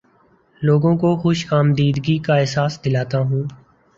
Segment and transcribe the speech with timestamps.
[0.61, 3.43] لوگوں کو خوش آمدیدگی کا احساس دلاتا ہوں